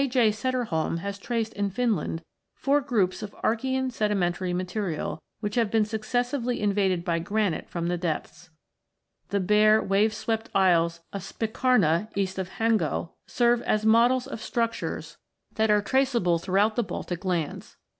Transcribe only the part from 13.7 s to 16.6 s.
models of structures that are traceable 160 ROCKS AND THEIR ORIGINS [CH.